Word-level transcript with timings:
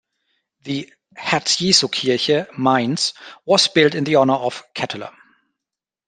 The 0.63 0.91
Herz-Jesu-Kirche, 1.15 2.47
Mainz 2.57 3.13
was 3.45 3.67
built 3.67 3.93
in 3.93 4.03
the 4.03 4.15
honour 4.15 4.33
of 4.33 4.63
Ketteler. 4.73 5.13